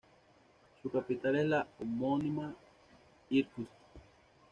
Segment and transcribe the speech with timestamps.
[0.81, 2.55] Su capital es la homónima
[3.29, 3.69] Irkutsk.